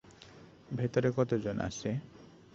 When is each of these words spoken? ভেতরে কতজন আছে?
ভেতরে 0.71 1.09
কতজন 1.17 1.55
আছে? 1.59 1.89